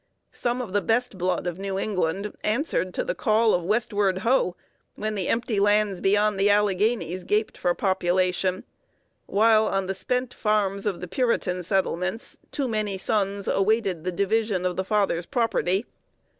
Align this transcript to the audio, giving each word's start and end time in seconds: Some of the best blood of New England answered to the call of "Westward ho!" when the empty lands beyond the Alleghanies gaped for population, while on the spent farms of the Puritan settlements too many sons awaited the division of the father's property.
Some 0.31 0.63
of 0.63 0.73
the 0.73 0.81
best 0.81 1.19
blood 1.19 1.45
of 1.45 1.59
New 1.59 1.77
England 1.77 2.33
answered 2.43 2.91
to 2.95 3.03
the 3.03 3.13
call 3.13 3.53
of 3.53 3.63
"Westward 3.63 4.17
ho!" 4.25 4.55
when 4.95 5.13
the 5.13 5.27
empty 5.27 5.59
lands 5.59 6.01
beyond 6.01 6.39
the 6.39 6.49
Alleghanies 6.49 7.23
gaped 7.23 7.55
for 7.55 7.75
population, 7.75 8.63
while 9.27 9.67
on 9.67 9.85
the 9.85 9.93
spent 9.93 10.33
farms 10.33 10.87
of 10.87 11.01
the 11.01 11.07
Puritan 11.07 11.61
settlements 11.61 12.39
too 12.51 12.67
many 12.67 12.97
sons 12.97 13.47
awaited 13.47 14.03
the 14.03 14.11
division 14.11 14.65
of 14.65 14.75
the 14.75 14.83
father's 14.83 15.27
property. 15.27 15.85